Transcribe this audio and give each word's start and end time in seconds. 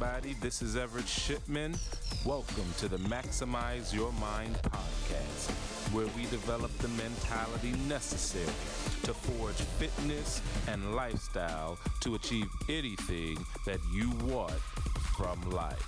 everybody. 0.00 0.34
This 0.34 0.62
is 0.62 0.76
Everett 0.76 1.08
Shipman. 1.08 1.74
Welcome 2.24 2.72
to 2.78 2.86
the 2.86 2.98
Maximize 2.98 3.92
Your 3.92 4.12
Mind 4.12 4.54
podcast, 4.62 5.50
where 5.92 6.06
we 6.16 6.22
develop 6.26 6.70
the 6.78 6.86
mentality 6.88 7.72
necessary 7.88 8.44
to 9.02 9.12
forge 9.12 9.56
fitness 9.56 10.40
and 10.68 10.94
lifestyle 10.94 11.78
to 12.02 12.14
achieve 12.14 12.46
anything 12.68 13.44
that 13.66 13.80
you 13.92 14.10
want 14.24 14.52
from 15.16 15.40
life. 15.50 15.82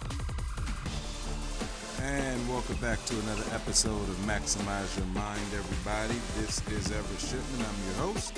And 2.03 2.49
welcome 2.49 2.77
back 2.77 3.05
to 3.05 3.15
another 3.21 3.45
episode 3.55 4.09
of 4.09 4.17
Maximize 4.27 4.97
Your 4.99 5.07
Mind, 5.07 5.47
everybody. 5.55 6.19
This 6.37 6.67
is 6.67 6.91
Everett 6.91 7.21
Shipman. 7.21 7.65
I'm 7.65 7.87
your 7.87 8.13
host. 8.13 8.37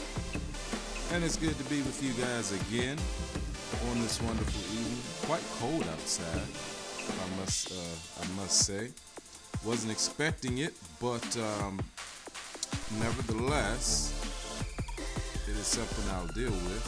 And 1.15 1.25
it's 1.25 1.37
good 1.37 1.57
to 1.57 1.65
be 1.65 1.81
with 1.81 2.03
you 2.03 2.13
guys 2.23 2.53
again 2.53 2.99
on 3.91 4.01
this 4.01 4.21
wonderful 4.23 4.61
evening. 4.77 5.03
Quite 5.23 5.43
cold 5.61 5.85
outside, 5.93 6.49
I 7.09 7.41
must 7.41 7.73
uh, 7.73 8.23
I 8.23 8.41
must 8.41 8.67
say. 8.67 8.91
Wasn't 9.65 9.93
expecting 9.93 10.59
it, 10.59 10.75
but 11.01 11.25
um, 11.37 11.81
nevertheless, 12.99 14.13
it 15.47 15.57
is 15.57 15.67
something 15.67 16.05
I'll 16.15 16.27
deal 16.35 16.51
with. 16.51 16.85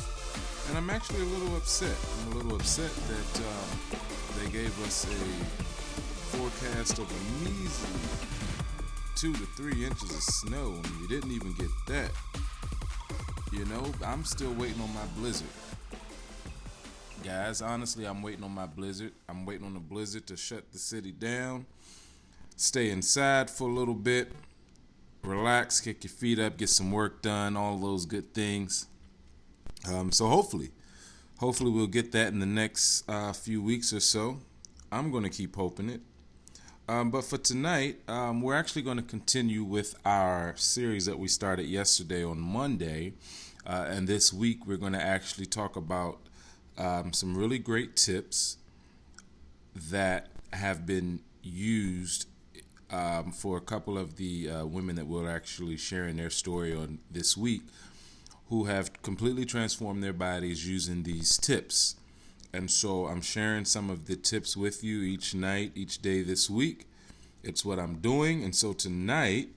And 0.68 0.78
I'm 0.78 0.90
actually 0.90 1.20
a 1.20 1.30
little 1.36 1.56
upset. 1.56 1.96
I'm 2.22 2.32
a 2.32 2.36
little 2.36 2.56
upset 2.56 2.90
that 2.90 3.40
um, 3.40 4.00
they 4.40 4.50
gave 4.50 4.72
us 4.84 5.04
a 5.04 6.36
forecast 6.36 6.98
of 6.98 7.10
a 7.10 7.48
measly 7.48 8.34
two 9.16 9.32
to 9.32 9.46
three 9.56 9.84
inches 9.84 10.10
of 10.10 10.22
snow, 10.22 10.74
and 10.82 11.00
we 11.00 11.06
didn't 11.06 11.30
even 11.32 11.52
get 11.54 11.70
that. 11.86 12.10
You 13.52 13.64
know, 13.66 13.84
I'm 14.04 14.24
still 14.24 14.52
waiting 14.54 14.80
on 14.82 14.92
my 14.92 15.06
blizzard. 15.16 15.46
Guys, 17.24 17.62
honestly, 17.62 18.04
I'm 18.04 18.20
waiting 18.20 18.44
on 18.44 18.50
my 18.50 18.66
blizzard. 18.66 19.12
I'm 19.30 19.46
waiting 19.46 19.64
on 19.64 19.72
the 19.72 19.80
blizzard 19.80 20.26
to 20.26 20.36
shut 20.36 20.70
the 20.72 20.78
city 20.78 21.10
down. 21.10 21.64
Stay 22.54 22.90
inside 22.90 23.48
for 23.48 23.66
a 23.66 23.72
little 23.72 23.94
bit. 23.94 24.30
Relax, 25.22 25.80
kick 25.80 26.04
your 26.04 26.10
feet 26.10 26.38
up, 26.38 26.58
get 26.58 26.68
some 26.68 26.92
work 26.92 27.22
done, 27.22 27.56
all 27.56 27.78
those 27.78 28.04
good 28.04 28.34
things. 28.34 28.88
Um, 29.88 30.12
so 30.12 30.28
hopefully, 30.28 30.70
hopefully 31.38 31.70
we'll 31.70 31.86
get 31.86 32.12
that 32.12 32.28
in 32.28 32.40
the 32.40 32.46
next 32.46 33.08
uh, 33.08 33.32
few 33.32 33.62
weeks 33.62 33.94
or 33.94 34.00
so. 34.00 34.36
I'm 34.92 35.10
going 35.10 35.24
to 35.24 35.30
keep 35.30 35.56
hoping 35.56 35.88
it. 35.88 36.02
Um, 36.90 37.10
but 37.10 37.24
for 37.24 37.38
tonight, 37.38 38.00
um, 38.06 38.42
we're 38.42 38.54
actually 38.54 38.82
going 38.82 38.98
to 38.98 39.02
continue 39.02 39.64
with 39.64 39.94
our 40.04 40.52
series 40.56 41.06
that 41.06 41.18
we 41.18 41.28
started 41.28 41.64
yesterday 41.64 42.22
on 42.22 42.38
Monday. 42.38 43.14
Uh, 43.66 43.86
and 43.88 44.06
this 44.06 44.30
week, 44.30 44.66
we're 44.66 44.76
going 44.76 44.92
to 44.92 45.02
actually 45.02 45.46
talk 45.46 45.74
about 45.76 46.18
um, 46.78 47.12
some 47.12 47.36
really 47.36 47.58
great 47.58 47.96
tips 47.96 48.56
that 49.74 50.28
have 50.52 50.86
been 50.86 51.20
used 51.42 52.26
um, 52.90 53.32
for 53.32 53.56
a 53.56 53.60
couple 53.60 53.98
of 53.98 54.16
the 54.16 54.48
uh, 54.48 54.66
women 54.66 54.96
that 54.96 55.06
we're 55.06 55.28
actually 55.28 55.76
sharing 55.76 56.16
their 56.16 56.30
story 56.30 56.74
on 56.74 56.98
this 57.10 57.36
week 57.36 57.62
who 58.48 58.64
have 58.64 59.02
completely 59.02 59.44
transformed 59.44 60.02
their 60.02 60.12
bodies 60.12 60.68
using 60.68 61.02
these 61.02 61.36
tips. 61.38 61.96
And 62.52 62.70
so 62.70 63.06
I'm 63.06 63.20
sharing 63.20 63.64
some 63.64 63.90
of 63.90 64.06
the 64.06 64.16
tips 64.16 64.56
with 64.56 64.84
you 64.84 65.00
each 65.02 65.34
night, 65.34 65.72
each 65.74 66.00
day 66.02 66.22
this 66.22 66.48
week. 66.48 66.86
It's 67.42 67.64
what 67.64 67.78
I'm 67.78 67.96
doing. 67.96 68.44
And 68.44 68.54
so 68.54 68.72
tonight, 68.72 69.48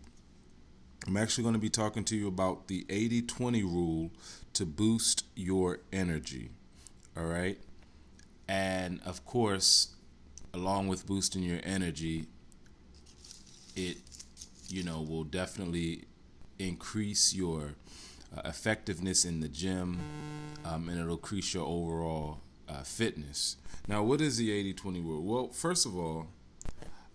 I'm 1.05 1.15
actually 1.15 1.43
going 1.43 1.53
to 1.53 1.59
be 1.59 1.69
talking 1.69 2.03
to 2.05 2.15
you 2.15 2.27
about 2.27 2.67
the 2.67 2.85
80 2.89 3.21
20 3.23 3.63
rule 3.63 4.11
to 4.53 4.65
boost 4.65 5.25
your 5.35 5.79
energy. 5.93 6.49
All 7.17 7.25
right. 7.25 7.57
And 8.47 9.01
of 9.05 9.25
course, 9.25 9.95
along 10.53 10.87
with 10.87 11.07
boosting 11.07 11.41
your 11.41 11.59
energy, 11.63 12.27
it, 13.75 13.97
you 14.69 14.83
know, 14.83 15.01
will 15.01 15.23
definitely 15.23 16.05
increase 16.59 17.33
your 17.33 17.73
uh, 18.35 18.41
effectiveness 18.45 19.25
in 19.25 19.39
the 19.39 19.47
gym 19.47 19.99
um, 20.65 20.89
and 20.89 20.99
it'll 20.99 21.13
increase 21.13 21.53
your 21.53 21.65
overall 21.65 22.41
uh, 22.69 22.83
fitness. 22.83 23.57
Now, 23.87 24.03
what 24.03 24.21
is 24.21 24.37
the 24.37 24.51
80 24.51 24.73
20 24.73 24.99
rule? 25.01 25.23
Well, 25.23 25.47
first 25.47 25.85
of 25.85 25.97
all, 25.97 26.27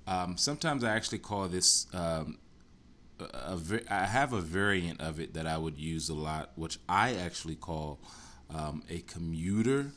um, 0.06 0.36
sometimes 0.36 0.82
I 0.82 0.94
actually 0.96 1.18
call 1.18 1.46
this. 1.46 1.86
Um, 1.94 2.38
a, 3.20 3.24
a, 3.24 3.80
I 3.88 4.06
have 4.06 4.32
a 4.32 4.40
variant 4.40 5.00
of 5.00 5.20
it 5.20 5.34
that 5.34 5.46
I 5.46 5.58
would 5.58 5.78
use 5.78 6.08
a 6.08 6.14
lot, 6.14 6.50
which 6.56 6.78
I 6.88 7.14
actually 7.14 7.54
call 7.54 8.00
um, 8.54 8.82
a 8.90 9.00
commuter 9.00 9.92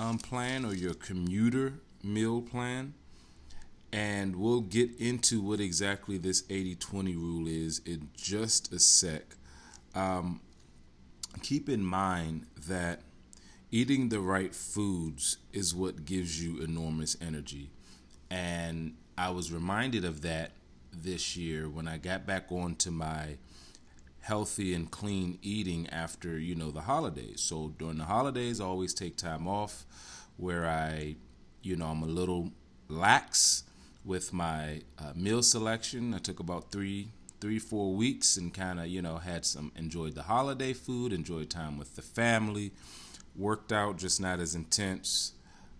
um, 0.00 0.18
plan 0.18 0.64
or 0.64 0.74
your 0.74 0.94
commuter 0.94 1.74
meal 2.02 2.40
plan. 2.40 2.94
And 3.92 4.36
we'll 4.36 4.62
get 4.62 4.98
into 4.98 5.42
what 5.42 5.60
exactly 5.60 6.16
this 6.16 6.44
80 6.48 6.76
20 6.76 7.16
rule 7.16 7.46
is 7.46 7.80
in 7.84 8.08
just 8.16 8.72
a 8.72 8.78
sec. 8.78 9.22
Um, 9.94 10.40
keep 11.42 11.68
in 11.68 11.84
mind 11.84 12.46
that 12.68 13.02
eating 13.70 14.08
the 14.08 14.20
right 14.20 14.54
foods 14.54 15.38
is 15.52 15.74
what 15.74 16.04
gives 16.04 16.42
you 16.42 16.62
enormous 16.62 17.16
energy. 17.20 17.70
And 18.30 18.94
I 19.18 19.30
was 19.30 19.52
reminded 19.52 20.04
of 20.04 20.22
that 20.22 20.52
this 20.92 21.36
year 21.36 21.68
when 21.68 21.88
I 21.88 21.98
got 21.98 22.26
back 22.26 22.50
onto 22.50 22.90
my 22.90 23.36
healthy 24.20 24.74
and 24.74 24.90
clean 24.90 25.38
eating 25.42 25.88
after, 25.90 26.38
you 26.38 26.54
know, 26.54 26.70
the 26.70 26.82
holidays. 26.82 27.40
So 27.40 27.74
during 27.78 27.98
the 27.98 28.04
holidays, 28.04 28.60
I 28.60 28.64
always 28.64 28.94
take 28.94 29.16
time 29.16 29.48
off 29.48 29.84
where 30.36 30.66
I, 30.66 31.16
you 31.62 31.76
know, 31.76 31.86
I'm 31.86 32.02
a 32.02 32.06
little 32.06 32.52
lax 32.88 33.64
with 34.04 34.32
my 34.32 34.82
uh, 34.98 35.12
meal 35.14 35.42
selection. 35.42 36.14
I 36.14 36.18
took 36.18 36.40
about 36.40 36.70
three, 36.70 37.08
three, 37.40 37.58
four 37.58 37.94
weeks 37.94 38.36
and 38.36 38.52
kind 38.52 38.80
of, 38.80 38.86
you 38.86 39.02
know, 39.02 39.16
had 39.16 39.44
some, 39.44 39.72
enjoyed 39.76 40.14
the 40.14 40.22
holiday 40.22 40.72
food, 40.72 41.12
enjoyed 41.12 41.50
time 41.50 41.78
with 41.78 41.96
the 41.96 42.02
family 42.02 42.72
worked 43.36 43.72
out, 43.72 43.96
just 43.96 44.20
not 44.20 44.40
as 44.40 44.54
intense. 44.54 45.32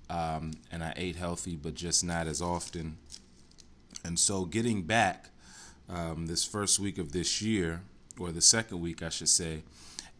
Um, 0.08 0.52
and 0.72 0.82
I 0.82 0.92
ate 0.96 1.16
healthy, 1.16 1.56
but 1.56 1.74
just 1.74 2.02
not 2.02 2.26
as 2.26 2.42
often. 2.42 2.96
And 4.04 4.18
so, 4.18 4.44
getting 4.44 4.82
back 4.82 5.28
um, 5.88 6.26
this 6.26 6.44
first 6.44 6.80
week 6.80 6.98
of 6.98 7.12
this 7.12 7.40
year, 7.42 7.82
or 8.20 8.32
the 8.32 8.40
second 8.40 8.80
week, 8.80 9.02
I 9.02 9.08
should 9.08 9.28
say, 9.28 9.62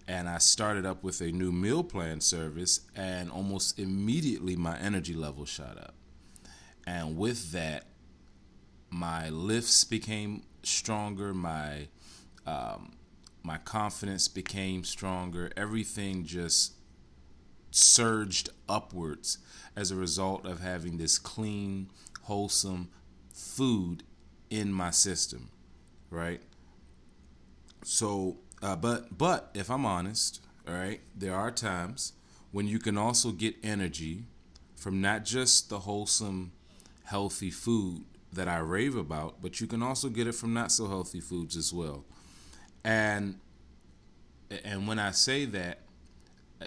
and 0.09 0.29
I 0.29 0.39
started 0.39 0.87
up 0.87 1.05
with 1.05 1.21
a 1.21 1.31
new 1.31 1.53
meal 1.53 1.85
plan 1.85 2.21
service, 2.21 2.81
and 2.97 3.31
almost 3.31 3.79
immediately 3.79 4.57
my 4.57 4.79
energy 4.79 5.15
level 5.15 5.45
shot 5.45 5.79
up. 5.79 5.95
And 6.87 7.17
with 7.17 7.53
that, 7.53 7.85
my 8.91 9.29
lifts 9.29 9.85
became 9.85 10.43
stronger, 10.63 11.33
my 11.33 11.89
um, 12.47 12.93
my 13.43 13.59
confidence 13.59 14.29
became 14.29 14.85
stronger. 14.85 15.51
Everything 15.57 16.25
just 16.25 16.75
surged 17.71 18.51
upwards 18.69 19.39
as 19.77 19.91
a 19.91 19.97
result 19.97 20.45
of 20.45 20.61
having 20.61 20.99
this 20.99 21.19
clean, 21.19 21.91
wholesome 22.23 22.89
food 23.33 24.03
in 24.51 24.73
my 24.73 24.91
system, 24.91 25.51
right? 26.11 26.43
So, 27.83 28.37
uh, 28.63 28.77
but 28.77 29.17
but 29.17 29.51
if 29.55 29.71
I'm 29.71 29.87
honest, 29.87 30.41
all 30.69 30.75
right, 30.75 31.01
there 31.17 31.35
are 31.35 31.51
times 31.51 32.13
when 32.53 32.67
you 32.67 32.79
can 32.79 32.99
also 32.99 33.31
get 33.31 33.57
energy 33.63 34.25
from 34.77 35.01
not 35.01 35.25
just 35.25 35.69
the 35.69 35.81
wholesome, 35.81 36.53
healthy 37.05 37.51
food 37.51 38.05
that 38.33 38.49
I 38.49 38.59
rave 38.59 38.97
about, 38.97 39.43
but 39.43 39.61
you 39.61 39.67
can 39.67 39.83
also 39.83 40.09
get 40.09 40.27
it 40.27 40.35
from 40.35 40.55
not 40.55 40.73
so 40.73 40.89
healthy 40.89 41.21
foods 41.21 41.57
as 41.57 41.73
well. 41.73 42.05
And 42.85 43.39
and 44.65 44.87
when 44.89 44.99
I 44.99 45.11
say 45.13 45.45
that, 45.47 45.81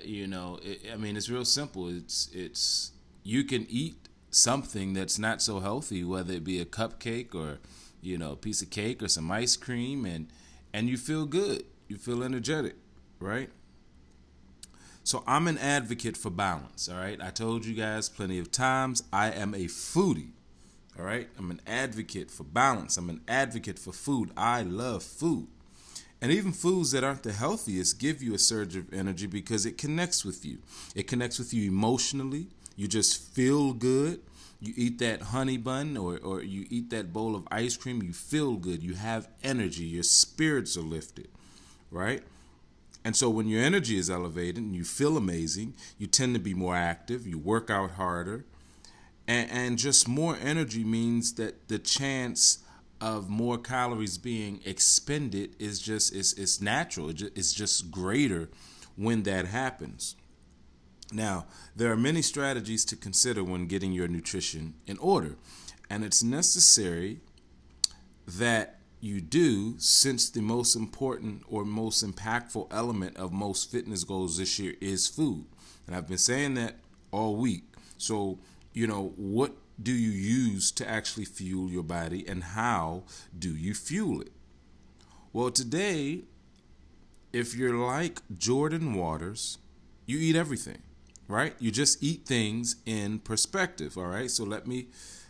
you 0.04 0.28
know, 0.28 0.60
it, 0.64 0.82
I 0.92 0.96
mean, 0.96 1.18
it's 1.18 1.30
real 1.30 1.46
simple. 1.46 1.90
It's 1.90 2.30
it's 2.34 2.92
you 3.24 3.44
can 3.44 3.66
eat 3.70 3.96
something 4.30 4.94
that's 4.94 5.20
not 5.20 5.42
so 5.42 5.60
healthy, 5.60 6.04
whether 6.04 6.34
it 6.34 6.44
be 6.44 6.60
a 6.60 6.66
cupcake 6.66 7.36
or 7.36 7.60
you 8.02 8.18
know 8.18 8.34
a 8.34 8.36
piece 8.36 8.62
of 8.62 8.70
cake 8.70 9.02
or 9.02 9.08
some 9.08 9.32
ice 9.32 9.56
cream, 9.56 10.06
and 10.06 10.28
and 10.74 10.90
you 10.90 10.98
feel 10.98 11.26
good. 11.26 11.64
You 11.88 11.98
feel 11.98 12.24
energetic, 12.24 12.76
right? 13.20 13.50
So 15.04 15.24
I'm 15.28 15.48
an 15.48 15.58
advocate 15.58 16.18
for 16.18 16.30
balance. 16.30 16.90
All 16.90 16.98
right, 16.98 17.20
I 17.22 17.30
told 17.30 17.66
you 17.66 17.76
guys 17.76 18.10
plenty 18.10 18.40
of 18.40 18.52
times. 18.52 19.04
I 19.12 19.32
am 19.32 19.54
a 19.54 19.66
foodie. 19.66 20.32
All 20.98 21.06
right, 21.06 21.28
I'm 21.38 21.52
an 21.52 21.62
advocate 21.68 22.32
for 22.32 22.44
balance. 22.44 22.98
I'm 22.98 23.10
an 23.10 23.22
advocate 23.28 23.80
for 23.80 23.92
food. 23.92 24.32
I 24.38 24.62
love 24.62 25.04
food. 25.04 25.48
And 26.22 26.32
even 26.32 26.54
foods 26.54 26.92
that 26.92 27.04
aren't 27.04 27.24
the 27.24 27.34
healthiest 27.34 28.00
give 28.00 28.24
you 28.24 28.34
a 28.34 28.40
surge 28.40 28.78
of 28.78 28.94
energy 28.94 29.28
because 29.28 29.66
it 29.66 29.78
connects 29.78 30.24
with 30.24 30.46
you. 30.46 30.60
It 30.96 31.08
connects 31.08 31.38
with 31.38 31.54
you 31.54 31.70
emotionally. 31.70 32.48
You 32.78 32.88
just 32.88 33.34
feel 33.34 33.74
good. 33.74 34.22
You 34.64 34.74
eat 34.78 35.00
that 35.00 35.22
honey 35.22 35.58
bun 35.58 35.98
or, 35.98 36.18
or 36.20 36.42
you 36.42 36.66
eat 36.70 36.90
that 36.92 37.12
bowl 37.12 37.36
of 37.36 37.48
ice 37.52 37.76
cream, 37.76 38.02
you 38.02 38.14
feel 38.14 38.56
good. 38.56 38.82
You 38.82 38.94
have 38.94 39.28
energy. 39.44 39.84
Your 39.84 40.04
spirits 40.04 40.78
are 40.78 40.82
lifted, 40.82 41.28
right? 41.92 42.24
And 43.04 43.16
so 43.16 43.30
when 43.30 43.48
your 43.48 43.62
energy 43.62 43.98
is 43.98 44.10
elevated 44.10 44.64
and 44.64 44.74
you 44.74 44.86
feel 44.86 45.18
amazing, 45.18 45.74
you 45.98 46.08
tend 46.08 46.34
to 46.36 46.40
be 46.40 46.54
more 46.54 46.76
active, 46.76 47.28
you 47.28 47.38
work 47.38 47.70
out 47.70 47.92
harder, 47.92 48.46
and, 49.28 49.52
and 49.52 49.78
just 49.78 50.08
more 50.08 50.38
energy 50.42 50.84
means 50.84 51.34
that 51.34 51.68
the 51.68 51.80
chance 51.80 52.60
of 53.02 53.30
more 53.30 53.58
calories 53.58 54.18
being 54.18 54.62
expended 54.64 55.56
is 55.60 55.80
just 55.80 56.16
it's, 56.16 56.32
it's 56.34 56.62
natural 56.62 57.10
it's 57.10 57.54
just 57.54 57.92
greater 57.92 58.50
when 58.96 59.24
that 59.24 59.46
happens 59.46 60.16
now 61.12 61.46
there 61.76 61.92
are 61.92 61.98
many 61.98 62.22
strategies 62.22 62.86
to 62.86 62.96
consider 62.96 63.44
when 63.44 63.68
getting 63.68 63.92
your 63.92 64.08
nutrition 64.08 64.74
in 64.88 64.98
order 64.98 65.36
and 65.90 66.04
it's 66.04 66.24
necessary 66.24 67.20
that 68.28 68.80
you 69.00 69.20
do 69.20 69.76
since 69.80 70.30
the 70.30 70.42
most 70.42 70.76
important 70.76 71.44
or 71.50 71.66
most 71.66 72.06
impactful 72.06 72.68
element 72.72 73.18
of 73.18 73.34
most 73.34 73.70
fitness 73.70 74.06
goals 74.06 74.38
this 74.38 74.58
year 74.58 74.76
is 74.80 75.08
food. 75.08 75.46
And 75.86 75.96
i've 75.96 76.08
been 76.08 76.18
saying 76.18 76.54
that 76.54 76.78
all 77.12 77.36
week. 77.36 77.66
So 77.98 78.40
you 78.74 78.88
know, 78.88 79.14
what 79.16 79.54
do 79.82 79.92
you 79.92 80.10
use 80.10 80.72
to 80.72 80.90
actually 80.90 81.26
fuel 81.26 81.70
your 81.70 81.84
body 81.84 82.28
and 82.28 82.44
how 82.44 83.04
do 83.38 83.56
you 83.56 83.74
fuel 83.74 84.22
it? 84.22 84.32
Well, 85.32 85.52
today, 85.52 86.24
if 87.32 87.56
you're 87.56 87.76
like 87.78 88.22
Jordan 88.38 88.94
Waters, 88.94 89.58
you 90.06 90.18
eat 90.20 90.36
everything, 90.36 90.82
right? 91.34 91.56
You 91.60 91.72
just 91.72 92.04
eat 92.04 92.26
things 92.26 92.78
in 92.86 93.20
perspective, 93.20 93.98
all 93.98 94.06
right? 94.06 94.30
So 94.30 94.44
let 94.44 94.68
me 94.68 94.88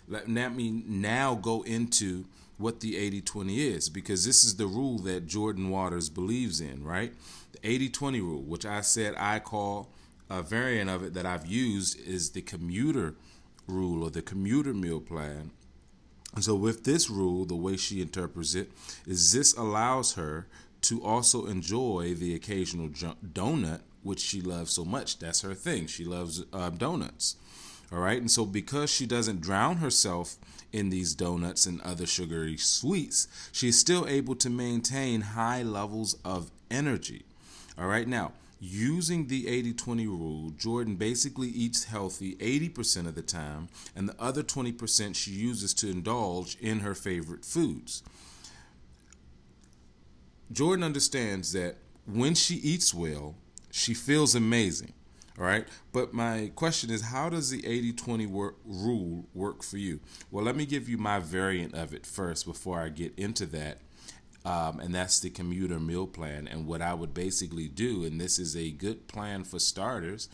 let, 0.08 0.30
let 0.30 0.54
me 0.54 0.84
now 0.86 1.36
go 1.36 1.62
into 1.62 2.26
what 2.58 2.82
the 2.82 2.96
80-20 3.22 3.58
is 3.58 3.90
because 3.90 4.26
this 4.26 4.44
is 4.44 4.58
the 4.58 4.68
rule 4.68 5.00
that 5.00 5.28
Jordan 5.28 5.70
Waters 5.70 6.10
believes 6.10 6.62
in, 6.62 6.84
right? 6.84 7.14
The 7.54 7.90
80-20 7.90 8.20
rule, 8.20 8.42
which 8.42 8.66
I 8.66 8.82
said 8.82 9.16
I 9.18 9.40
call 9.40 9.90
a 10.30 10.42
variant 10.42 10.90
of 10.90 11.04
it 11.04 11.14
that 11.14 11.26
I've 11.26 11.46
used 11.46 12.00
is 12.06 12.32
the 12.32 12.42
commuter 12.42 13.16
rule 13.68 14.04
or 14.04 14.10
the 14.10 14.22
commuter 14.22 14.74
meal 14.74 15.00
plan. 15.00 15.52
And 16.36 16.44
so, 16.44 16.56
with 16.56 16.84
this 16.84 17.10
rule, 17.10 17.46
the 17.46 17.56
way 17.56 17.78
she 17.78 18.02
interprets 18.02 18.56
it 18.56 18.72
is 19.06 19.32
this 19.32 19.54
allows 19.56 20.14
her 20.14 20.48
to 20.82 21.04
also 21.04 21.46
enjoy 21.46 22.16
the 22.16 22.34
occasional 22.34 22.90
donut, 22.90 23.82
which 24.04 24.20
she 24.20 24.42
loves 24.42 24.72
so 24.72 24.86
much. 24.86 25.20
That's 25.20 25.42
her 25.42 25.54
thing. 25.54 25.88
She 25.88 26.06
loves 26.06 26.44
uh, 26.54 26.70
donuts. 26.70 27.36
All 27.92 28.00
right. 28.00 28.20
And 28.20 28.30
so, 28.30 28.46
because 28.46 28.90
she 28.90 29.06
doesn't 29.06 29.42
drown 29.42 29.78
herself 29.78 30.36
in 30.72 30.90
these 30.90 31.14
donuts 31.14 31.66
and 31.66 31.82
other 31.82 32.06
sugary 32.06 32.58
sweets, 32.58 33.28
she's 33.52 33.78
still 33.78 34.08
able 34.08 34.36
to 34.36 34.50
maintain 34.50 35.22
high 35.22 35.64
levels 35.64 36.18
of 36.26 36.52
energy. 36.70 37.24
All 37.78 37.88
right. 37.88 38.08
Now, 38.08 38.34
Using 38.66 39.28
the 39.28 39.50
80 39.50 39.74
20 39.74 40.08
rule, 40.08 40.50
Jordan 40.52 40.96
basically 40.96 41.50
eats 41.50 41.84
healthy 41.84 42.36
80% 42.36 43.08
of 43.08 43.14
the 43.14 43.22
time, 43.22 43.68
and 43.94 44.08
the 44.08 44.16
other 44.18 44.42
20% 44.42 45.16
she 45.18 45.32
uses 45.32 45.74
to 45.74 45.90
indulge 45.90 46.56
in 46.62 46.80
her 46.80 46.96
favorite 46.96 47.44
foods. 47.44 48.04
Jordan 50.50 50.82
understands 50.82 51.52
that 51.52 51.76
when 52.06 52.36
she 52.36 52.56
eats 52.56 52.94
well, 52.94 53.36
she 53.74 53.94
feels 53.94 54.36
amazing. 54.36 54.94
All 55.38 55.46
right. 55.46 55.68
But 55.92 56.14
my 56.14 56.52
question 56.56 56.92
is 56.92 57.02
how 57.02 57.30
does 57.30 57.50
the 57.50 57.66
80 57.66 57.94
20 57.94 58.26
rule 58.28 59.26
work 59.34 59.64
for 59.64 59.78
you? 59.78 60.00
Well, 60.30 60.46
let 60.46 60.56
me 60.56 60.66
give 60.66 60.88
you 60.88 60.98
my 60.98 61.20
variant 61.20 61.74
of 61.74 61.94
it 61.94 62.06
first 62.06 62.46
before 62.46 62.80
I 62.80 62.90
get 62.90 63.18
into 63.18 63.48
that 63.48 63.80
um, 64.46 64.80
and 64.80 64.94
that's 64.94 65.20
the 65.20 65.30
commuter 65.30 65.80
meal 65.80 66.08
plan. 66.08 66.48
And 66.48 66.68
what 66.68 66.82
I 66.82 66.94
would 66.94 67.14
basically 67.14 67.68
do, 67.68 68.04
and 68.04 68.20
this 68.20 68.40
is 68.40 68.56
a 68.56 68.72
good 68.72 69.08
plan 69.08 69.44
for 69.44 69.60
starters, 69.60 70.30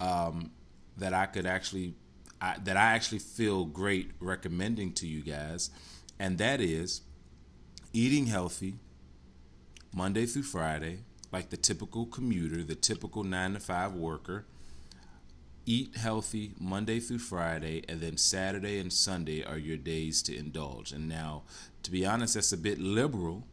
um, 0.00 0.50
that 0.98 1.14
I 1.14 1.26
could 1.26 1.46
actually, 1.46 1.94
I, 2.40 2.56
that 2.64 2.76
I 2.76 2.92
actually 2.92 3.20
feel 3.20 3.64
great 3.64 4.10
recommending 4.20 4.92
to 4.94 5.06
you 5.06 5.22
guys, 5.22 5.70
and 6.18 6.38
that 6.38 6.60
is 6.60 7.02
eating 7.92 8.26
healthy 8.26 8.74
Monday 9.94 10.26
through 10.26 10.42
Friday, 10.42 11.00
like 11.32 11.50
the 11.50 11.56
typical 11.56 12.06
commuter, 12.06 12.62
the 12.62 12.74
typical 12.74 13.24
nine 13.24 13.54
to 13.54 13.60
five 13.60 13.94
worker. 13.94 14.44
Eat 15.64 15.96
healthy 15.96 16.52
Monday 16.58 16.98
through 16.98 17.20
Friday, 17.20 17.84
and 17.88 18.00
then 18.00 18.16
Saturday 18.16 18.80
and 18.80 18.92
Sunday 18.92 19.44
are 19.44 19.56
your 19.56 19.76
days 19.76 20.20
to 20.22 20.36
indulge. 20.36 20.90
And 20.90 21.08
now, 21.08 21.44
to 21.84 21.90
be 21.90 22.04
honest, 22.04 22.34
that's 22.34 22.52
a 22.52 22.56
bit 22.56 22.80
liberal. 22.80 23.44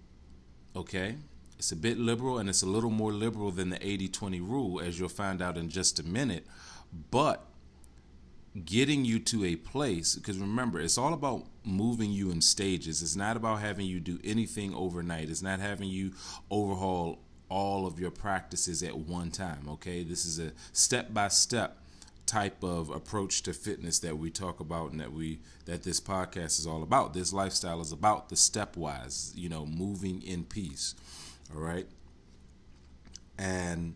Okay? 0.75 1.15
It's 1.59 1.71
a 1.71 1.75
bit 1.75 1.99
liberal 1.99 2.37
and 2.37 2.47
it's 2.47 2.61
a 2.61 2.65
little 2.65 2.89
more 2.89 3.11
liberal 3.11 3.51
than 3.51 3.69
the 3.69 3.85
80 3.85 4.07
20 4.07 4.39
rule, 4.39 4.79
as 4.79 4.97
you'll 4.97 5.09
find 5.09 5.41
out 5.41 5.57
in 5.57 5.69
just 5.69 5.99
a 5.99 6.03
minute. 6.03 6.47
But 7.11 7.45
getting 8.65 9.05
you 9.05 9.19
to 9.19 9.45
a 9.45 9.55
place, 9.57 10.15
because 10.15 10.37
remember, 10.37 10.79
it's 10.79 10.97
all 10.97 11.13
about 11.13 11.45
moving 11.65 12.11
you 12.11 12.31
in 12.31 12.41
stages. 12.41 13.01
It's 13.01 13.15
not 13.15 13.37
about 13.37 13.59
having 13.59 13.85
you 13.85 13.99
do 13.99 14.19
anything 14.23 14.73
overnight, 14.73 15.29
it's 15.29 15.41
not 15.41 15.59
having 15.59 15.89
you 15.89 16.13
overhaul 16.49 17.19
all 17.49 17.85
of 17.85 17.99
your 17.99 18.11
practices 18.11 18.83
at 18.83 18.97
one 18.97 19.31
time. 19.31 19.67
Okay? 19.69 20.03
This 20.03 20.25
is 20.25 20.39
a 20.39 20.51
step 20.71 21.13
by 21.13 21.27
step 21.27 21.77
type 22.25 22.63
of 22.63 22.91
approach 22.91 23.41
to 23.41 23.53
fitness 23.53 23.97
that 23.99 24.15
we 24.17 24.29
talk 24.29 24.59
about 24.59 24.91
and 24.91 24.99
that 24.99 25.11
we 25.11 25.39
that 25.65 25.81
this 25.83 25.99
podcast 25.99 26.59
is 26.59 26.67
all 26.67 26.83
about. 26.83 27.13
This 27.13 27.33
lifestyle 27.33 27.81
is 27.81 27.91
about 27.91 28.29
the 28.29 28.35
stepwise, 28.35 29.35
you 29.35 29.49
know, 29.49 29.65
moving 29.65 30.21
in 30.21 30.43
peace. 30.43 30.93
All 31.53 31.61
right? 31.61 31.87
And 33.37 33.95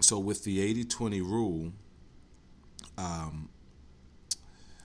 so 0.00 0.18
with 0.18 0.44
the 0.44 0.84
80-20 0.84 1.20
rule 1.20 1.72
um, 2.96 3.48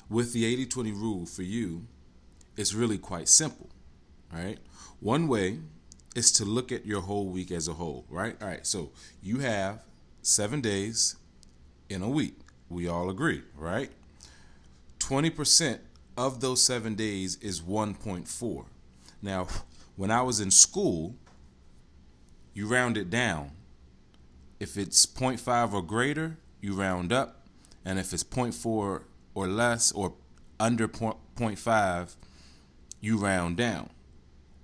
with 0.09 0.33
the 0.33 0.65
80-20 0.65 0.93
rule 0.93 1.25
for 1.25 1.43
you, 1.43 1.85
it's 2.57 2.73
really 2.73 2.97
quite 2.97 3.27
simple. 3.27 3.69
Right? 4.33 4.57
One 4.99 5.27
way 5.27 5.59
is 6.15 6.31
to 6.31 6.45
look 6.45 6.71
at 6.71 6.85
your 6.85 7.01
whole 7.01 7.27
week 7.27 7.51
as 7.51 7.67
a 7.67 7.73
whole, 7.73 8.05
right? 8.09 8.35
All 8.41 8.47
right, 8.47 8.65
so 8.65 8.91
you 9.21 9.39
have 9.39 9.83
seven 10.21 10.61
days 10.61 11.17
in 11.89 12.01
a 12.01 12.09
week. 12.09 12.39
We 12.69 12.87
all 12.87 13.09
agree, 13.09 13.43
right? 13.55 13.91
20% 14.99 15.79
of 16.17 16.39
those 16.39 16.63
seven 16.63 16.95
days 16.95 17.35
is 17.41 17.61
1.4. 17.61 18.65
Now, 19.21 19.47
when 19.97 20.09
I 20.09 20.21
was 20.21 20.39
in 20.39 20.51
school, 20.51 21.15
you 22.53 22.67
round 22.67 22.97
it 22.97 23.09
down. 23.09 23.51
If 24.59 24.77
it's 24.77 25.05
0.5 25.05 25.73
or 25.73 25.81
greater, 25.81 26.37
you 26.61 26.73
round 26.73 27.11
up. 27.11 27.41
And 27.83 27.99
if 27.99 28.13
it's 28.13 28.23
0.4 28.23 29.03
or 29.35 29.47
less 29.47 29.91
or 29.91 30.13
under 30.59 30.87
0.5, 30.87 32.15
you 33.01 33.17
round 33.17 33.57
down. 33.57 33.89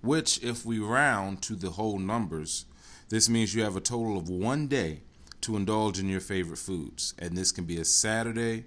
Which, 0.02 0.44
if 0.44 0.66
we 0.66 0.80
round 0.80 1.42
to 1.44 1.56
the 1.56 1.72
whole 1.72 2.00
numbers, 2.00 2.66
this 3.10 3.30
means 3.30 3.54
you 3.54 3.64
have 3.64 3.76
a 3.76 3.82
total 3.82 4.18
of 4.18 4.30
one 4.30 4.68
day 4.68 5.02
to 5.42 5.56
indulge 5.56 6.00
in 6.00 6.10
your 6.10 6.22
favorite 6.22 6.58
foods. 6.58 7.14
And 7.20 7.38
this 7.38 7.52
can 7.52 7.66
be 7.66 7.78
a 7.78 7.86
Saturday, 7.86 8.66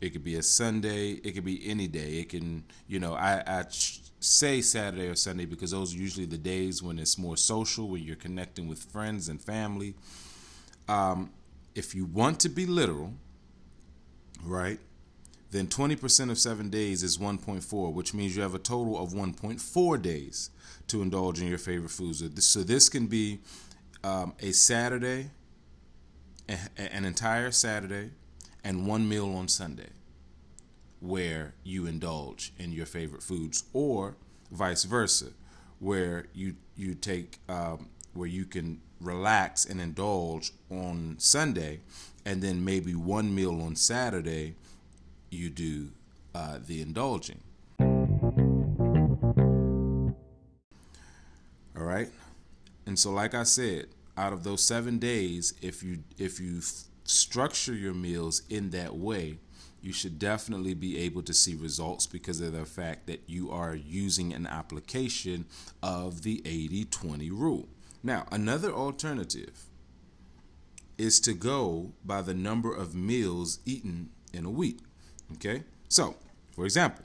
it 0.00 0.10
could 0.10 0.24
be 0.24 0.34
a 0.36 0.42
Sunday, 0.42 1.12
it 1.12 1.32
could 1.32 1.44
be 1.44 1.68
any 1.68 1.86
day. 1.86 2.18
It 2.18 2.28
can, 2.28 2.64
you 2.88 2.98
know, 2.98 3.14
I, 3.14 3.42
I 3.46 3.64
say 4.20 4.60
Saturday 4.60 5.08
or 5.08 5.14
Sunday 5.14 5.44
because 5.44 5.70
those 5.70 5.94
are 5.94 5.98
usually 5.98 6.26
the 6.26 6.38
days 6.38 6.82
when 6.82 6.98
it's 6.98 7.18
more 7.18 7.36
social, 7.36 7.88
when 7.88 8.02
you're 8.02 8.16
connecting 8.16 8.68
with 8.68 8.82
friends 8.82 9.28
and 9.28 9.40
family. 9.40 9.94
Um, 10.88 11.30
if 11.74 11.94
you 11.94 12.04
want 12.04 12.40
to 12.40 12.48
be 12.48 12.66
literal, 12.66 13.14
right, 14.44 14.78
then 15.54 15.68
20% 15.68 16.32
of 16.32 16.38
seven 16.38 16.68
days 16.68 17.04
is 17.04 17.16
1.4, 17.16 17.92
which 17.92 18.12
means 18.12 18.34
you 18.34 18.42
have 18.42 18.56
a 18.56 18.58
total 18.58 18.98
of 18.98 19.10
1.4 19.10 20.02
days 20.02 20.50
to 20.88 21.00
indulge 21.00 21.40
in 21.40 21.46
your 21.46 21.58
favorite 21.58 21.92
foods. 21.92 22.44
So 22.44 22.64
this 22.64 22.88
can 22.88 23.06
be 23.06 23.38
um, 24.02 24.34
a 24.40 24.50
Saturday, 24.50 25.30
a, 26.48 26.58
an 26.76 27.04
entire 27.04 27.52
Saturday 27.52 28.10
and 28.64 28.84
one 28.84 29.08
meal 29.08 29.32
on 29.32 29.46
Sunday 29.46 29.90
where 30.98 31.54
you 31.62 31.86
indulge 31.86 32.52
in 32.58 32.72
your 32.72 32.86
favorite 32.86 33.22
foods 33.22 33.62
or 33.72 34.16
vice 34.50 34.82
versa 34.84 35.26
where 35.78 36.26
you 36.32 36.56
you 36.76 36.94
take 36.94 37.38
um, 37.48 37.90
where 38.14 38.28
you 38.28 38.44
can 38.44 38.80
relax 39.00 39.66
and 39.66 39.80
indulge 39.80 40.50
on 40.70 41.14
Sunday 41.18 41.80
and 42.24 42.42
then 42.42 42.64
maybe 42.64 42.94
one 42.94 43.34
meal 43.34 43.60
on 43.60 43.76
Saturday 43.76 44.56
you 45.34 45.50
do 45.50 45.90
uh, 46.34 46.58
the 46.66 46.80
indulging 46.80 47.40
all 51.76 51.84
right 51.84 52.08
and 52.86 52.98
so 52.98 53.10
like 53.10 53.34
I 53.34 53.42
said 53.42 53.86
out 54.16 54.32
of 54.32 54.44
those 54.44 54.62
seven 54.62 54.98
days, 54.98 55.54
if 55.60 55.82
you 55.82 55.98
if 56.18 56.40
you 56.40 56.60
structure 57.04 57.74
your 57.74 57.94
meals 57.94 58.42
in 58.48 58.70
that 58.70 58.96
way, 58.96 59.38
you 59.82 59.92
should 59.92 60.18
definitely 60.18 60.74
be 60.74 60.98
able 60.98 61.22
to 61.22 61.34
see 61.34 61.54
results 61.54 62.06
because 62.06 62.40
of 62.40 62.52
the 62.52 62.64
fact 62.64 63.06
that 63.06 63.22
you 63.26 63.50
are 63.50 63.74
using 63.74 64.32
an 64.32 64.46
application 64.46 65.44
of 65.82 66.22
the 66.22 66.40
80-20 66.46 67.30
rule. 67.30 67.68
Now, 68.02 68.26
another 68.32 68.72
alternative 68.72 69.66
is 70.96 71.20
to 71.20 71.34
go 71.34 71.92
by 72.04 72.22
the 72.22 72.34
number 72.34 72.74
of 72.74 72.94
meals 72.94 73.58
eaten 73.66 74.10
in 74.32 74.46
a 74.46 74.50
week. 74.50 74.78
Okay? 75.32 75.62
So, 75.88 76.16
for 76.54 76.64
example, 76.64 77.04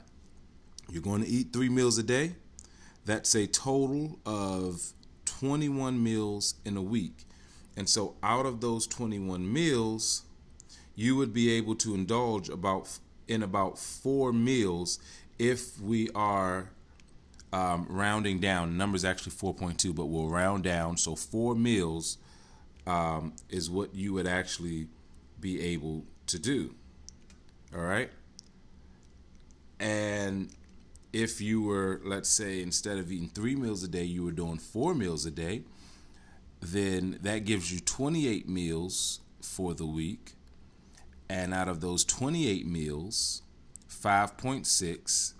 you're 0.90 1.02
going 1.02 1.22
to 1.22 1.28
eat 1.28 1.52
three 1.52 1.68
meals 1.68 1.98
a 1.98 2.02
day. 2.02 2.34
That's 3.04 3.34
a 3.34 3.46
total 3.46 4.18
of 4.26 4.92
21 5.24 6.02
meals 6.02 6.54
in 6.64 6.76
a 6.76 6.82
week. 6.82 7.24
And 7.76 7.88
so, 7.88 8.16
out 8.22 8.46
of 8.46 8.60
those 8.60 8.86
21 8.86 9.50
meals, 9.50 10.22
you 10.94 11.16
would 11.16 11.32
be 11.32 11.50
able 11.52 11.74
to 11.76 11.94
indulge 11.94 12.48
about 12.48 12.98
in 13.26 13.42
about 13.42 13.78
four 13.78 14.32
meals 14.32 14.98
if 15.38 15.80
we 15.80 16.10
are 16.14 16.70
um, 17.52 17.86
rounding 17.88 18.38
down. 18.38 18.72
The 18.72 18.76
number 18.76 18.96
is 18.96 19.04
actually 19.04 19.32
4.2, 19.32 19.94
but 19.94 20.06
we'll 20.06 20.28
round 20.28 20.64
down. 20.64 20.96
So 20.96 21.16
four 21.16 21.54
meals 21.54 22.18
um, 22.86 23.32
is 23.48 23.70
what 23.70 23.94
you 23.94 24.12
would 24.12 24.26
actually 24.26 24.88
be 25.40 25.60
able 25.60 26.04
to 26.26 26.38
do. 26.38 26.74
All 27.74 27.82
right. 27.82 28.10
And 29.78 30.50
if 31.12 31.40
you 31.40 31.62
were, 31.62 32.00
let's 32.04 32.28
say, 32.28 32.62
instead 32.62 32.98
of 32.98 33.10
eating 33.10 33.28
three 33.28 33.56
meals 33.56 33.82
a 33.82 33.88
day, 33.88 34.04
you 34.04 34.24
were 34.24 34.32
doing 34.32 34.58
four 34.58 34.94
meals 34.94 35.24
a 35.26 35.30
day, 35.30 35.62
then 36.60 37.18
that 37.22 37.44
gives 37.44 37.72
you 37.72 37.80
28 37.80 38.48
meals 38.48 39.20
for 39.40 39.74
the 39.74 39.86
week. 39.86 40.34
And 41.28 41.54
out 41.54 41.68
of 41.68 41.80
those 41.80 42.04
28 42.04 42.66
meals, 42.66 43.42
5.6, 43.88 45.34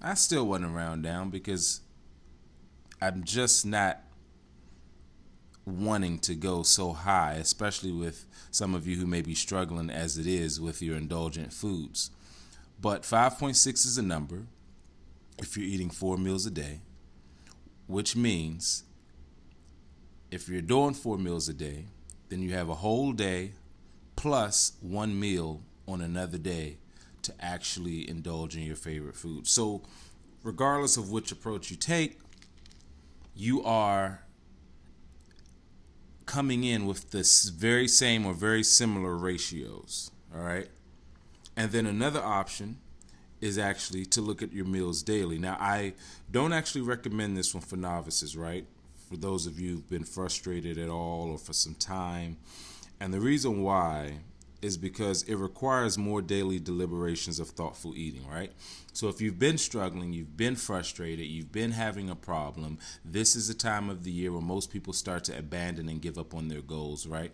I 0.00 0.14
still 0.14 0.46
wasn't 0.46 0.74
round 0.74 1.02
down 1.02 1.30
because 1.30 1.80
I'm 3.00 3.22
just 3.24 3.64
not 3.64 4.02
wanting 5.68 6.18
to 6.20 6.34
go 6.34 6.62
so 6.62 6.92
high, 6.92 7.34
especially 7.34 7.92
with 7.92 8.24
some 8.50 8.74
of 8.74 8.86
you 8.86 8.96
who 8.96 9.06
may 9.06 9.20
be 9.20 9.34
struggling 9.34 9.90
as 9.90 10.18
it 10.18 10.26
is 10.26 10.60
with 10.60 10.82
your 10.82 10.96
indulgent 10.96 11.52
foods. 11.52 12.10
But 12.80 13.02
5.6 13.02 13.66
is 13.86 13.98
a 13.98 14.02
number 14.02 14.46
if 15.38 15.56
you're 15.56 15.66
eating 15.66 15.90
four 15.90 16.16
meals 16.16 16.46
a 16.46 16.50
day, 16.50 16.80
which 17.86 18.16
means 18.16 18.84
if 20.30 20.48
you're 20.48 20.60
doing 20.60 20.94
four 20.94 21.16
meals 21.18 21.48
a 21.48 21.54
day, 21.54 21.86
then 22.28 22.42
you 22.42 22.52
have 22.52 22.68
a 22.68 22.76
whole 22.76 23.12
day 23.12 23.52
plus 24.16 24.72
one 24.80 25.18
meal 25.18 25.62
on 25.86 26.00
another 26.00 26.38
day 26.38 26.76
to 27.22 27.32
actually 27.40 28.08
indulge 28.08 28.56
in 28.56 28.62
your 28.62 28.76
favorite 28.76 29.16
food. 29.16 29.46
So, 29.46 29.82
regardless 30.42 30.96
of 30.96 31.10
which 31.10 31.32
approach 31.32 31.70
you 31.70 31.76
take, 31.76 32.18
you 33.34 33.62
are 33.62 34.22
coming 36.28 36.62
in 36.62 36.86
with 36.86 37.10
the 37.10 37.26
very 37.56 37.88
same 37.88 38.24
or 38.26 38.34
very 38.34 38.62
similar 38.62 39.16
ratios. 39.16 40.12
All 40.32 40.42
right. 40.42 40.68
And 41.56 41.72
then 41.72 41.86
another 41.86 42.22
option 42.22 42.76
is 43.40 43.58
actually 43.58 44.04
to 44.04 44.20
look 44.20 44.42
at 44.42 44.52
your 44.52 44.66
meals 44.66 45.02
daily. 45.02 45.38
Now, 45.38 45.56
I 45.58 45.94
don't 46.30 46.52
actually 46.52 46.82
recommend 46.82 47.36
this 47.36 47.54
one 47.54 47.62
for 47.62 47.76
novices, 47.76 48.36
right? 48.36 48.66
For 49.08 49.16
those 49.16 49.46
of 49.46 49.58
you 49.58 49.72
who've 49.72 49.90
been 49.90 50.04
frustrated 50.04 50.76
at 50.76 50.90
all 50.90 51.30
or 51.30 51.38
for 51.38 51.54
some 51.54 51.74
time. 51.74 52.36
And 53.00 53.12
the 53.12 53.20
reason 53.20 53.62
why 53.62 54.18
is 54.60 54.76
because 54.76 55.22
it 55.24 55.36
requires 55.36 55.96
more 55.96 56.20
daily 56.20 56.58
deliberations 56.58 57.38
of 57.38 57.48
thoughtful 57.50 57.96
eating, 57.96 58.26
right? 58.28 58.52
So 58.92 59.08
if 59.08 59.20
you've 59.20 59.38
been 59.38 59.58
struggling, 59.58 60.12
you've 60.12 60.36
been 60.36 60.56
frustrated, 60.56 61.26
you've 61.26 61.52
been 61.52 61.70
having 61.70 62.10
a 62.10 62.16
problem, 62.16 62.78
this 63.04 63.36
is 63.36 63.46
the 63.46 63.54
time 63.54 63.88
of 63.88 64.02
the 64.02 64.10
year 64.10 64.32
where 64.32 64.40
most 64.40 64.70
people 64.70 64.92
start 64.92 65.24
to 65.24 65.38
abandon 65.38 65.88
and 65.88 66.02
give 66.02 66.18
up 66.18 66.34
on 66.34 66.48
their 66.48 66.62
goals, 66.62 67.06
right? 67.06 67.32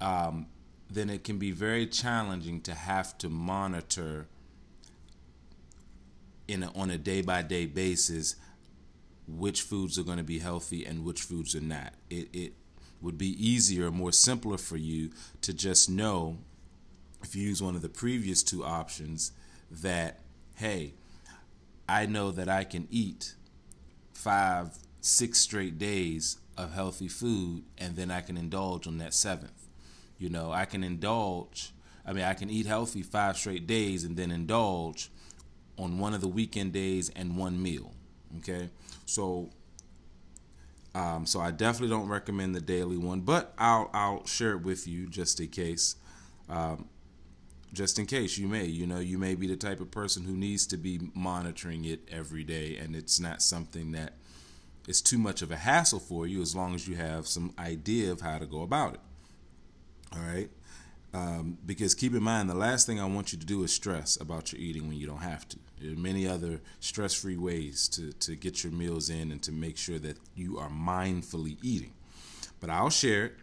Um, 0.00 0.46
then 0.90 1.08
it 1.08 1.24
can 1.24 1.38
be 1.38 1.52
very 1.52 1.86
challenging 1.86 2.60
to 2.62 2.74
have 2.74 3.16
to 3.18 3.28
monitor 3.28 4.26
in 6.48 6.62
a, 6.64 6.72
on 6.74 6.90
a 6.90 6.98
day 6.98 7.22
by 7.22 7.42
day 7.42 7.66
basis 7.66 8.36
which 9.28 9.62
foods 9.62 9.98
are 9.98 10.04
going 10.04 10.18
to 10.18 10.24
be 10.24 10.38
healthy 10.38 10.84
and 10.84 11.04
which 11.04 11.22
foods 11.22 11.54
are 11.54 11.60
not. 11.60 11.92
It, 12.10 12.28
it 12.32 12.52
would 13.00 13.18
be 13.18 13.30
easier, 13.44 13.90
more 13.90 14.12
simpler 14.12 14.56
for 14.56 14.76
you 14.76 15.10
to 15.40 15.52
just 15.52 15.90
know 15.90 16.38
if 17.22 17.34
you 17.34 17.42
use 17.42 17.62
one 17.62 17.76
of 17.76 17.82
the 17.82 17.88
previous 17.88 18.42
two 18.42 18.64
options, 18.64 19.32
that, 19.70 20.20
hey, 20.56 20.94
I 21.88 22.06
know 22.06 22.30
that 22.30 22.48
I 22.48 22.64
can 22.64 22.88
eat 22.90 23.34
five, 24.12 24.76
six 25.00 25.38
straight 25.38 25.78
days 25.78 26.38
of 26.56 26.72
healthy 26.72 27.08
food 27.08 27.64
and 27.78 27.96
then 27.96 28.10
I 28.10 28.20
can 28.20 28.36
indulge 28.36 28.86
on 28.86 28.98
that 28.98 29.14
seventh. 29.14 29.66
You 30.18 30.30
know, 30.30 30.50
I 30.50 30.64
can 30.64 30.82
indulge, 30.82 31.72
I 32.06 32.12
mean, 32.12 32.24
I 32.24 32.34
can 32.34 32.48
eat 32.50 32.66
healthy 32.66 33.02
five 33.02 33.36
straight 33.36 33.66
days 33.66 34.04
and 34.04 34.16
then 34.16 34.30
indulge 34.30 35.10
on 35.78 35.98
one 35.98 36.14
of 36.14 36.20
the 36.20 36.28
weekend 36.28 36.72
days 36.72 37.10
and 37.14 37.36
one 37.36 37.62
meal. 37.62 37.92
Okay. 38.38 38.70
So, 39.04 39.50
um, 40.94 41.26
so 41.26 41.40
I 41.40 41.50
definitely 41.50 41.94
don't 41.94 42.08
recommend 42.08 42.54
the 42.54 42.60
daily 42.60 42.96
one, 42.96 43.20
but 43.20 43.52
I'll 43.58 43.90
I'll 43.92 44.26
share 44.26 44.52
it 44.52 44.62
with 44.62 44.88
you 44.88 45.06
just 45.06 45.38
in 45.40 45.48
case. 45.48 45.96
Um, 46.48 46.88
just 47.72 47.98
in 47.98 48.06
case 48.06 48.38
you 48.38 48.48
may 48.48 48.64
you 48.64 48.86
know 48.86 48.98
you 48.98 49.18
may 49.18 49.34
be 49.34 49.46
the 49.46 49.56
type 49.56 49.80
of 49.80 49.90
person 49.90 50.24
who 50.24 50.36
needs 50.36 50.66
to 50.66 50.76
be 50.76 51.10
monitoring 51.14 51.84
it 51.84 52.00
every 52.10 52.44
day 52.44 52.76
and 52.76 52.94
it's 52.94 53.20
not 53.20 53.42
something 53.42 53.92
that 53.92 54.14
is 54.86 55.00
too 55.00 55.18
much 55.18 55.42
of 55.42 55.50
a 55.50 55.56
hassle 55.56 55.98
for 55.98 56.26
you 56.26 56.40
as 56.40 56.54
long 56.54 56.74
as 56.74 56.86
you 56.86 56.96
have 56.96 57.26
some 57.26 57.52
idea 57.58 58.10
of 58.10 58.20
how 58.20 58.38
to 58.38 58.46
go 58.46 58.62
about 58.62 58.94
it 58.94 59.00
all 60.12 60.20
right? 60.20 60.48
Um, 61.12 61.58
because 61.64 61.94
keep 61.94 62.14
in 62.14 62.22
mind 62.22 62.50
the 62.50 62.54
last 62.54 62.86
thing 62.86 63.00
i 63.00 63.04
want 63.06 63.32
you 63.32 63.38
to 63.38 63.46
do 63.46 63.62
is 63.62 63.72
stress 63.72 64.20
about 64.20 64.52
your 64.52 64.60
eating 64.60 64.88
when 64.88 64.98
you 64.98 65.06
don't 65.06 65.22
have 65.22 65.48
to. 65.48 65.56
There 65.80 65.92
are 65.92 65.96
many 65.96 66.26
other 66.26 66.60
stress-free 66.80 67.36
ways 67.36 67.88
to, 67.88 68.12
to 68.12 68.34
get 68.34 68.64
your 68.64 68.72
meals 68.72 69.08
in 69.08 69.30
and 69.30 69.42
to 69.42 69.52
make 69.52 69.76
sure 69.76 69.98
that 70.00 70.18
you 70.34 70.58
are 70.58 70.68
mindfully 70.68 71.56
eating. 71.62 71.92
But 72.60 72.70
i'll 72.70 72.90
share 72.90 73.26
it 73.26 73.34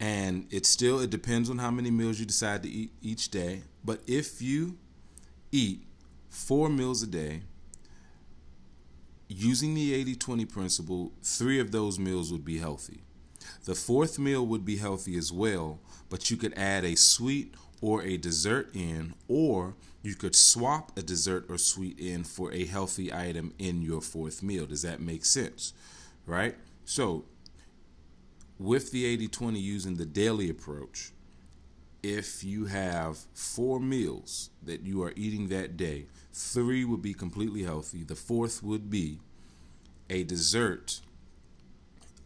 and 0.00 0.46
it 0.50 0.66
still 0.66 1.00
it 1.00 1.10
depends 1.10 1.50
on 1.50 1.58
how 1.58 1.70
many 1.70 1.90
meals 1.90 2.18
you 2.18 2.26
decide 2.26 2.62
to 2.62 2.68
eat 2.68 2.90
each 3.02 3.30
day. 3.30 3.62
But 3.84 4.00
if 4.06 4.40
you 4.40 4.76
eat 5.50 5.82
four 6.28 6.68
meals 6.68 7.02
a 7.02 7.06
day 7.06 7.42
using 9.28 9.74
the 9.74 10.04
80-20 10.04 10.48
principle 10.50 11.12
three 11.22 11.60
of 11.60 11.70
those 11.72 11.98
meals 11.98 12.32
would 12.32 12.44
be 12.44 12.58
healthy. 12.58 13.00
The 13.64 13.74
fourth 13.74 14.18
meal 14.18 14.46
would 14.46 14.64
be 14.64 14.76
healthy 14.76 15.16
as 15.16 15.32
well 15.32 15.80
but 16.08 16.30
you 16.30 16.36
could 16.36 16.54
add 16.56 16.84
a 16.84 16.96
sweet 16.96 17.54
or 17.80 18.02
a 18.02 18.16
dessert 18.16 18.70
in 18.74 19.14
or 19.28 19.74
you 20.02 20.14
could 20.14 20.34
swap 20.34 20.96
a 20.96 21.02
dessert 21.02 21.46
or 21.48 21.58
sweet 21.58 21.98
in 21.98 22.24
for 22.24 22.52
a 22.52 22.64
healthy 22.64 23.12
item 23.12 23.52
in 23.58 23.82
your 23.82 24.00
fourth 24.00 24.42
meal. 24.42 24.66
Does 24.66 24.82
that 24.82 25.00
make 25.00 25.24
sense? 25.24 25.72
Right? 26.26 26.56
So 26.84 27.24
with 28.58 28.90
the 28.90 29.06
80 29.06 29.28
20 29.28 29.58
using 29.58 29.96
the 29.96 30.06
daily 30.06 30.50
approach, 30.50 31.12
if 32.02 32.44
you 32.44 32.66
have 32.66 33.18
four 33.34 33.80
meals 33.80 34.50
that 34.62 34.82
you 34.82 35.02
are 35.02 35.12
eating 35.16 35.48
that 35.48 35.76
day, 35.76 36.06
three 36.32 36.84
would 36.84 37.02
be 37.02 37.14
completely 37.14 37.62
healthy. 37.62 38.04
The 38.04 38.14
fourth 38.14 38.62
would 38.62 38.90
be 38.90 39.18
a 40.08 40.24
dessert 40.24 41.00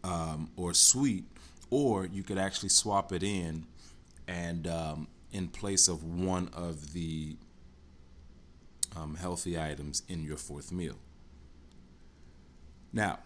um, 0.03 0.51
or 0.55 0.73
sweet, 0.73 1.25
or 1.69 2.05
you 2.05 2.23
could 2.23 2.37
actually 2.37 2.69
swap 2.69 3.11
it 3.11 3.23
in 3.23 3.65
and 4.27 4.67
um, 4.67 5.07
in 5.31 5.47
place 5.47 5.87
of 5.87 6.03
one 6.03 6.49
of 6.53 6.93
the 6.93 7.35
um, 8.95 9.15
healthy 9.15 9.59
items 9.59 10.03
in 10.07 10.23
your 10.23 10.37
fourth 10.37 10.71
meal. 10.71 10.97
Now, 12.91 13.19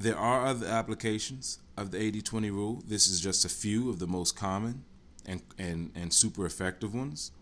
there 0.00 0.16
are 0.16 0.46
other 0.46 0.66
applications 0.66 1.58
of 1.76 1.90
the 1.90 2.00
80 2.00 2.22
20 2.22 2.50
rule. 2.50 2.82
This 2.86 3.06
is 3.06 3.20
just 3.20 3.44
a 3.44 3.50
few 3.50 3.90
of 3.90 3.98
the 3.98 4.06
most 4.06 4.34
common 4.34 4.84
and, 5.26 5.42
and, 5.58 5.92
and 5.94 6.12
super 6.12 6.46
effective 6.46 6.94
ones. 6.94 7.32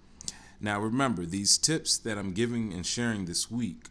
Now, 0.61 0.81
remember, 0.81 1.25
these 1.25 1.57
tips 1.57 1.97
that 1.99 2.19
I'm 2.19 2.33
giving 2.33 2.73
and 2.73 2.85
sharing 2.85 3.27
this 3.27 3.49
week 3.49 3.87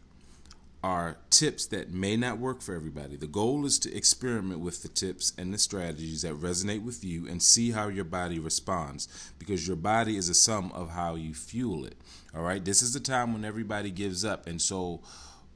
are 0.83 1.17
tips 1.29 1.65
that 1.67 1.91
may 1.91 2.17
not 2.17 2.39
work 2.39 2.61
for 2.61 2.75
everybody. 2.75 3.15
The 3.15 3.25
goal 3.25 3.65
is 3.65 3.79
to 3.79 3.95
experiment 3.95 4.59
with 4.59 4.83
the 4.83 4.89
tips 4.89 5.31
and 5.37 5.53
the 5.53 5.57
strategies 5.57 6.21
that 6.23 6.33
resonate 6.33 6.83
with 6.83 7.05
you 7.05 7.27
and 7.27 7.41
see 7.41 7.71
how 7.71 7.87
your 7.87 8.05
body 8.05 8.37
responds 8.37 9.31
because 9.39 9.65
your 9.65 9.77
body 9.77 10.17
is 10.17 10.27
a 10.27 10.33
sum 10.33 10.71
of 10.73 10.91
how 10.91 11.15
you 11.15 11.33
fuel 11.33 11.85
it. 11.85 11.95
All 12.35 12.43
right, 12.43 12.63
this 12.63 12.81
is 12.81 12.93
the 12.93 12.99
time 12.99 13.33
when 13.33 13.45
everybody 13.45 13.91
gives 13.91 14.25
up, 14.25 14.45
and 14.45 14.61
so 14.61 15.01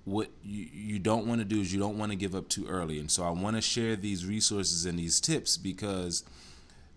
what 0.05 0.29
you, 0.43 0.67
you 0.71 0.99
don't 0.99 1.27
want 1.27 1.39
to 1.39 1.45
do 1.45 1.61
is 1.61 1.73
you 1.73 1.79
don't 1.79 1.97
want 1.97 2.11
to 2.11 2.15
give 2.15 2.35
up 2.35 2.49
too 2.49 2.67
early. 2.67 2.99
And 2.99 3.09
so 3.09 3.23
i 3.23 3.29
want 3.29 3.55
to 3.55 3.61
share 3.61 3.95
these 3.95 4.25
resources 4.25 4.85
and 4.85 4.97
these 4.97 5.19
tips 5.19 5.57
because 5.57 6.23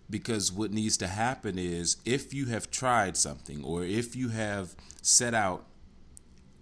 because 0.09 0.51
what 0.51 0.71
needs 0.71 0.97
to 0.97 1.07
happen 1.07 1.57
is 1.57 1.97
if 2.05 2.33
you 2.33 2.45
have 2.47 2.69
tried 2.69 3.17
something 3.17 3.63
or 3.63 3.83
if 3.83 4.15
you 4.15 4.29
have 4.29 4.75
set 5.01 5.33
out 5.33 5.65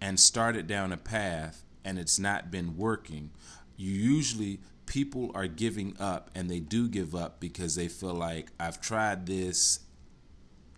and 0.00 0.18
started 0.18 0.66
down 0.66 0.92
a 0.92 0.96
path 0.96 1.64
and 1.84 1.98
it's 1.98 2.18
not 2.18 2.50
been 2.50 2.76
working 2.76 3.30
you 3.76 3.90
usually 3.90 4.60
people 4.86 5.30
are 5.34 5.46
giving 5.46 5.94
up 6.00 6.30
and 6.34 6.50
they 6.50 6.60
do 6.60 6.88
give 6.88 7.14
up 7.14 7.38
because 7.38 7.74
they 7.74 7.88
feel 7.88 8.14
like 8.14 8.50
i've 8.58 8.80
tried 8.80 9.26
this 9.26 9.80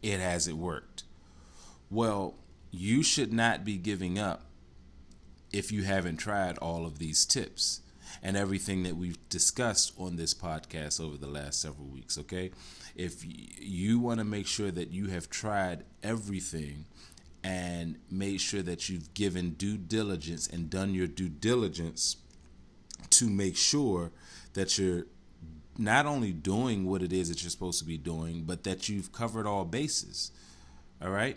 it 0.03 0.21
hasn't 0.21 0.57
worked. 0.57 1.05
Well 1.91 2.35
you 2.71 3.03
should 3.03 3.33
not 3.33 3.65
be 3.65 3.77
giving 3.77 4.19
up 4.19 4.46
if 5.53 5.73
you 5.73 5.85
haven't 5.85 6.17
tried 6.17 6.59
all 6.59 6.87
of 6.87 6.99
these 6.99 7.25
tips 7.25 7.81
and 8.23 8.37
everything 8.37 8.83
that 8.83 8.97
we've 8.97 9.19
discussed 9.29 9.93
on 9.99 10.17
this 10.17 10.35
podcast 10.35 11.01
over 11.01 11.17
the 11.17 11.27
last 11.27 11.61
several 11.61 11.87
weeks, 11.87 12.19
okay? 12.19 12.51
If 12.95 13.25
you 13.25 13.99
want 13.99 14.19
to 14.19 14.25
make 14.25 14.47
sure 14.47 14.71
that 14.71 14.91
you 14.91 15.09
have 15.09 15.29
tried 15.29 15.85
everything 16.03 16.87
and 17.45 17.97
made 18.11 18.41
sure 18.41 18.63
that 18.63 18.89
you've 18.89 19.15
given 19.15 19.51
due 19.51 19.77
diligence 19.77 20.47
and 20.47 20.69
done 20.69 20.95
your 20.95 21.07
due 21.07 21.29
diligence 21.29 22.17
to 23.11 23.29
make 23.29 23.57
sure 23.57 24.11
that 24.55 24.79
you're 24.79 25.07
not 25.79 26.07
only 26.07 26.33
doing 26.33 26.87
what 26.87 27.03
it 27.03 27.13
is 27.13 27.29
that 27.29 27.43
you're 27.43 27.51
supposed 27.51 27.79
to 27.79 27.85
be 27.85 27.99
doing, 27.99 28.45
but 28.45 28.65
that 28.65 28.89
you've 28.89 29.13
covered 29.13 29.47
all 29.47 29.65
bases. 29.65 30.33
All 31.03 31.11
right? 31.11 31.37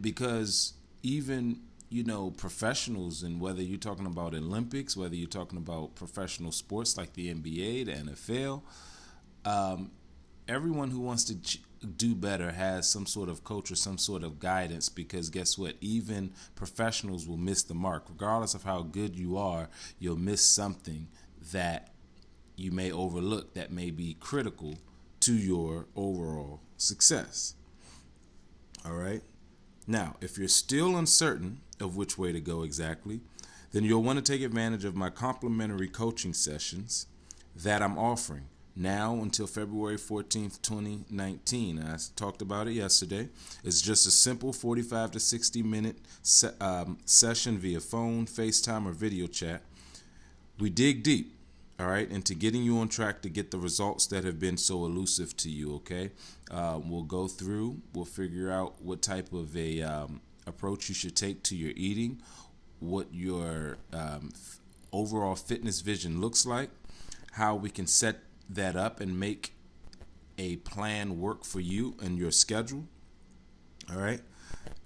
Because 0.00 0.74
even 1.02 1.60
you 1.88 2.04
know 2.04 2.30
professionals 2.30 3.22
and 3.22 3.40
whether 3.40 3.62
you're 3.62 3.78
talking 3.78 4.06
about 4.06 4.34
Olympics, 4.34 4.96
whether 4.96 5.14
you're 5.14 5.28
talking 5.28 5.58
about 5.58 5.94
professional 5.94 6.52
sports 6.52 6.96
like 6.96 7.12
the 7.14 7.32
NBA, 7.32 7.86
the 7.86 7.92
NFL, 8.12 8.62
um, 9.44 9.90
everyone 10.48 10.90
who 10.90 11.00
wants 11.00 11.24
to 11.24 11.40
ch- 11.40 11.60
do 11.96 12.14
better 12.14 12.50
has 12.50 12.88
some 12.88 13.06
sort 13.06 13.28
of 13.28 13.44
coach 13.44 13.70
or 13.70 13.76
some 13.76 13.98
sort 13.98 14.22
of 14.22 14.38
guidance 14.38 14.88
because 14.88 15.30
guess 15.30 15.58
what? 15.58 15.74
Even 15.80 16.32
professionals 16.54 17.28
will 17.28 17.36
miss 17.36 17.62
the 17.62 17.74
mark. 17.74 18.04
Regardless 18.08 18.54
of 18.54 18.64
how 18.64 18.82
good 18.82 19.16
you 19.16 19.36
are, 19.36 19.68
you'll 19.98 20.16
miss 20.16 20.42
something 20.44 21.08
that 21.52 21.90
you 22.56 22.70
may 22.70 22.90
overlook 22.90 23.54
that 23.54 23.70
may 23.70 23.90
be 23.90 24.16
critical 24.20 24.78
to 25.20 25.34
your 25.34 25.86
overall 25.96 26.60
success. 26.76 27.54
All 28.84 28.94
right. 28.94 29.22
Now, 29.86 30.16
if 30.20 30.38
you're 30.38 30.48
still 30.48 30.96
uncertain 30.96 31.60
of 31.80 31.96
which 31.96 32.16
way 32.16 32.32
to 32.32 32.40
go 32.40 32.62
exactly, 32.62 33.20
then 33.72 33.84
you'll 33.84 34.02
want 34.02 34.24
to 34.24 34.32
take 34.32 34.42
advantage 34.42 34.84
of 34.84 34.94
my 34.94 35.10
complimentary 35.10 35.88
coaching 35.88 36.32
sessions 36.32 37.06
that 37.56 37.82
I'm 37.82 37.98
offering 37.98 38.44
now 38.76 39.14
until 39.14 39.46
February 39.46 39.96
14th, 39.96 40.60
2019. 40.62 41.78
I 41.78 41.96
talked 42.16 42.42
about 42.42 42.68
it 42.68 42.72
yesterday. 42.72 43.28
It's 43.62 43.80
just 43.80 44.06
a 44.06 44.10
simple 44.10 44.52
45 44.52 45.12
to 45.12 45.20
60 45.20 45.62
minute 45.62 45.96
se- 46.22 46.54
um, 46.60 46.98
session 47.04 47.58
via 47.58 47.80
phone, 47.80 48.26
FaceTime, 48.26 48.86
or 48.86 48.92
video 48.92 49.26
chat. 49.26 49.62
We 50.58 50.70
dig 50.70 51.02
deep 51.02 51.34
all 51.78 51.86
right, 51.86 52.08
and 52.08 52.24
to 52.26 52.34
getting 52.34 52.62
you 52.62 52.78
on 52.78 52.88
track 52.88 53.22
to 53.22 53.28
get 53.28 53.50
the 53.50 53.58
results 53.58 54.06
that 54.08 54.24
have 54.24 54.38
been 54.38 54.56
so 54.56 54.84
elusive 54.84 55.36
to 55.38 55.50
you. 55.50 55.74
Okay, 55.76 56.10
uh, 56.50 56.78
we'll 56.84 57.02
go 57.02 57.26
through, 57.26 57.80
we'll 57.92 58.04
figure 58.04 58.50
out 58.50 58.80
what 58.80 59.02
type 59.02 59.32
of 59.32 59.56
a 59.56 59.82
um, 59.82 60.20
approach 60.46 60.88
you 60.88 60.94
should 60.94 61.16
take 61.16 61.42
to 61.44 61.56
your 61.56 61.72
eating, 61.76 62.22
what 62.78 63.12
your 63.12 63.78
um, 63.92 64.30
f- 64.32 64.60
overall 64.92 65.34
fitness 65.34 65.80
vision 65.80 66.20
looks 66.20 66.46
like, 66.46 66.70
how 67.32 67.54
we 67.56 67.70
can 67.70 67.86
set 67.86 68.20
that 68.48 68.76
up 68.76 69.00
and 69.00 69.18
make 69.18 69.54
a 70.38 70.56
plan 70.56 71.18
work 71.20 71.44
for 71.44 71.60
you 71.60 71.96
and 72.02 72.18
your 72.18 72.30
schedule. 72.30 72.84
All 73.90 73.98
right. 73.98 74.20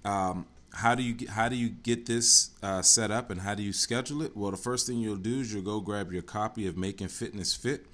Um, 0.03 0.45
how 0.73 0.95
do 0.95 1.03
you 1.03 1.15
how 1.29 1.49
do 1.49 1.55
you 1.55 1.69
get 1.69 2.05
this 2.05 2.51
uh, 2.61 2.81
set 2.81 3.11
up 3.11 3.29
and 3.29 3.41
how 3.41 3.55
do 3.55 3.63
you 3.63 3.73
schedule 3.73 4.21
it? 4.21 4.37
Well, 4.37 4.51
the 4.51 4.57
first 4.57 4.87
thing 4.87 4.99
you'll 4.99 5.17
do 5.17 5.41
is 5.41 5.53
you'll 5.53 5.63
go 5.63 5.79
grab 5.79 6.11
your 6.11 6.21
copy 6.21 6.67
of 6.67 6.77
Making 6.77 7.07
Fitness 7.07 7.55
Fit, 7.55 7.85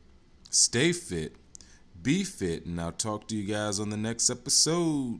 stay 0.49 0.91
fit, 0.91 1.35
be 2.01 2.23
fit, 2.23 2.65
and 2.65 2.79
I'll 2.79 2.91
talk 2.91 3.27
to 3.29 3.35
you 3.35 3.51
guys 3.51 3.79
on 3.79 3.89
the 3.89 3.97
next 3.97 4.29
episode. 4.29 5.19